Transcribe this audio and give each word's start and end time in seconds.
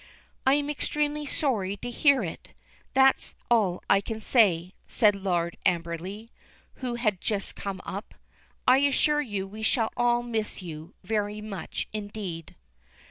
"I 0.47 0.55
am 0.55 0.67
extremely 0.67 1.27
sorry 1.27 1.77
to 1.77 1.91
hear 1.91 2.23
it, 2.23 2.53
that's 2.95 3.35
all 3.51 3.83
I 3.87 4.01
can 4.01 4.19
say," 4.19 4.73
said 4.87 5.15
Lord 5.15 5.57
Amberley, 5.63 6.31
who 6.77 6.95
had 6.95 7.21
just 7.21 7.55
come 7.55 7.79
up. 7.85 8.15
"I 8.67 8.79
assure 8.79 9.21
you 9.21 9.45
we 9.45 9.61
shall 9.61 9.93
all 9.95 10.23
miss 10.23 10.59
you 10.59 10.95
very 11.03 11.39
much 11.39 11.87
indeed." 11.93 12.55